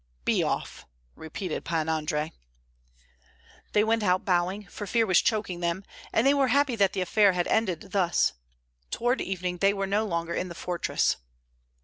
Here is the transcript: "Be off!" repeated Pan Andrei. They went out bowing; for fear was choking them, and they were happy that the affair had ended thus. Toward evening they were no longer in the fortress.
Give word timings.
"Be 0.25 0.41
off!" 0.41 0.87
repeated 1.13 1.63
Pan 1.63 1.87
Andrei. 1.87 2.31
They 3.73 3.83
went 3.83 4.01
out 4.01 4.25
bowing; 4.25 4.65
for 4.65 4.87
fear 4.87 5.05
was 5.05 5.21
choking 5.21 5.59
them, 5.59 5.83
and 6.11 6.25
they 6.25 6.33
were 6.33 6.47
happy 6.47 6.75
that 6.75 6.93
the 6.93 7.01
affair 7.01 7.33
had 7.33 7.45
ended 7.47 7.91
thus. 7.91 8.33
Toward 8.89 9.21
evening 9.21 9.57
they 9.59 9.75
were 9.75 9.85
no 9.85 10.07
longer 10.07 10.33
in 10.33 10.47
the 10.49 10.55
fortress. 10.55 11.17